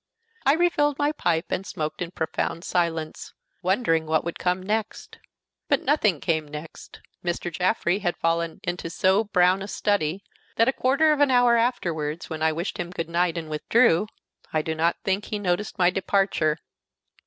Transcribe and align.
I 0.47 0.53
refilled 0.53 0.97
my 0.97 1.11
pipe 1.11 1.51
and 1.51 1.63
smoked 1.63 2.01
in 2.01 2.09
profound 2.09 2.63
silence, 2.63 3.35
wondering 3.61 4.07
what 4.07 4.23
would 4.23 4.39
come 4.39 4.63
next. 4.63 5.19
But 5.67 5.83
nothing 5.83 6.19
came 6.19 6.47
next. 6.47 7.01
Mr. 7.23 7.51
Jaffrey 7.53 7.99
had 7.99 8.17
fallen 8.17 8.59
into 8.63 8.89
so 8.89 9.23
brown 9.25 9.61
a 9.61 9.67
study 9.67 10.23
that, 10.55 10.67
a 10.67 10.73
quarter 10.73 11.13
of 11.13 11.19
an 11.19 11.29
hour 11.29 11.55
afterwards, 11.55 12.31
when 12.31 12.41
I 12.41 12.51
wished 12.51 12.79
him 12.79 12.89
good 12.89 13.09
night 13.09 13.37
and 13.37 13.47
withdrew, 13.47 14.07
I 14.51 14.63
do 14.63 14.73
not 14.73 14.97
think 15.03 15.25
he 15.25 15.37
noticed 15.37 15.77
my 15.77 15.91
departure. 15.91 16.57